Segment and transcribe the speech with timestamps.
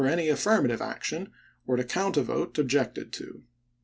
[0.07, 1.31] any affirmative action,
[1.67, 3.43] or to count a vote objected to.